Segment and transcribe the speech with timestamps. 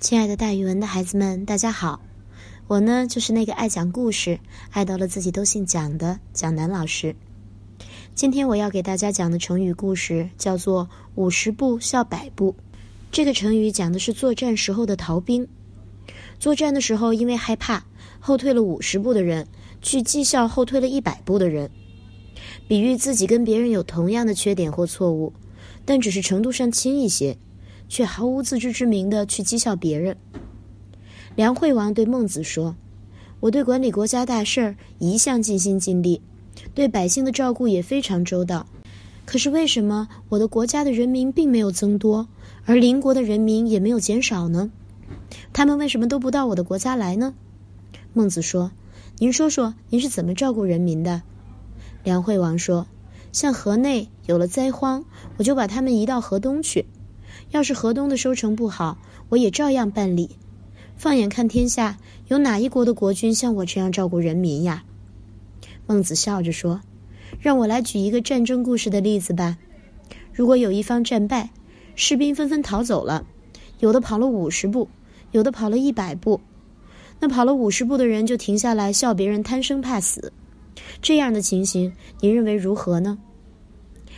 [0.00, 2.00] 亲爱的，大语文的孩子们，大家好！
[2.66, 4.38] 我呢，就是那个爱讲故事、
[4.70, 7.16] 爱到了自己都姓蒋的蒋楠老师。
[8.14, 12.54] 今天我要给大家讲的成语故事叫做“五十步笑百步”。
[13.10, 15.48] 这个成语讲的是作战时候的逃兵。
[16.38, 17.82] 作战的时候，因为害怕，
[18.20, 19.46] 后退了五十步的人，
[19.80, 21.70] 去讥笑后退了一百步的人，
[22.68, 25.32] 比喻自己跟别人有同样的缺点或错误，
[25.86, 27.38] 但只是程度上轻一些。
[27.88, 30.16] 却毫无自知之明的去讥笑别人。
[31.36, 32.76] 梁惠王对孟子说
[33.40, 36.22] ：“我对管理国家大事儿一向尽心尽力，
[36.74, 38.66] 对百姓的照顾也非常周到。
[39.26, 42.28] 可是为什么我的国家的人民并没有增多，
[42.66, 44.70] 而邻国的人民也没有减少呢？
[45.52, 47.34] 他们为什么都不到我的国家来呢？”
[48.12, 48.70] 孟子说
[49.18, 51.22] ：“您说说，您是怎么照顾人民的？”
[52.04, 52.86] 梁惠王说
[53.32, 55.04] ：“像河内有了灾荒，
[55.38, 56.86] 我就把他们移到河东去。”
[57.50, 58.98] 要是河东的收成不好，
[59.28, 60.30] 我也照样办理。
[60.96, 61.98] 放眼看天下，
[62.28, 64.84] 有哪一国的国君像我这样照顾人民呀？
[65.86, 66.80] 孟子笑着说
[67.40, 69.58] ：“让我来举一个战争故事的例子吧。
[70.32, 71.50] 如果有一方战败，
[71.94, 73.26] 士兵纷纷逃走了，
[73.80, 74.88] 有的跑了五十步，
[75.32, 76.40] 有的跑了一百步，
[77.20, 80.32] 那跑了五十步的人就停下来笑别人贪生怕死。
[81.02, 83.18] 这样的情形，您认为如何呢？”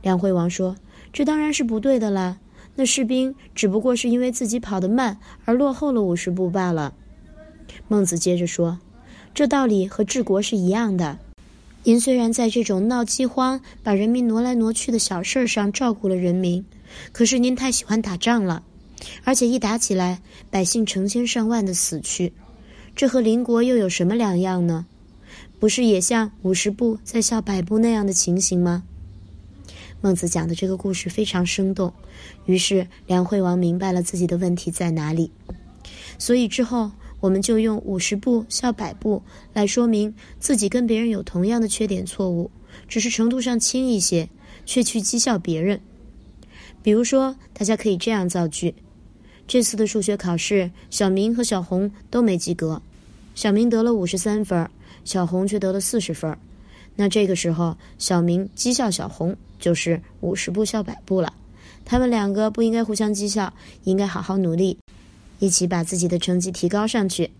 [0.00, 0.76] 梁惠王说
[1.12, 2.38] ：“这当然是不对的啦。”
[2.78, 6.94] 那士兵只不过是因为自己跑得慢而落后了五十步罢了。
[7.88, 8.78] 孟子接着说
[9.34, 11.18] ：“这道理和治国是一样的。
[11.82, 16.64] 您虽然在这种闹饥荒、把人民挪来挪去的小事儿上照顾了人民，
[17.10, 18.62] 可是您太喜欢打仗了，
[19.24, 22.32] 而且一打起来，百姓成千上万的死去，
[22.94, 24.86] 这和邻国又有什么两样呢？
[25.58, 28.84] 不是也像五十步在笑百步那样的情形吗？”
[30.00, 31.92] 孟子讲的这个故事非常生动，
[32.46, 35.30] 于是梁惠王明白了自己的问题在哪里。
[36.18, 36.90] 所以之后
[37.20, 42.50] 我们就用五十步笑百步来说明自己跟别人有同样的缺点错误，
[42.86, 44.28] 只是程度上轻一些，
[44.64, 45.80] 却去讥笑别人。
[46.80, 48.74] 比如说，大家可以这样造句：
[49.48, 52.80] 这次的数学考试，小明和小红都没及格，
[53.34, 54.70] 小明得了五十三分，
[55.04, 56.36] 小红却得了四十分。
[57.00, 61.32] 那这个时候，小明讥笑小红，就是五十步笑百步了。
[61.84, 63.54] 他们两个不应该互相讥笑，
[63.84, 64.76] 应该好好努力，
[65.38, 67.30] 一起把自己的成绩提高上去。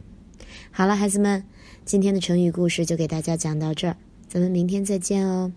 [0.70, 1.42] 好了，孩子们，
[1.84, 3.96] 今天的成语故事就给大家讲到这儿，
[4.28, 5.50] 咱们明天再见哦。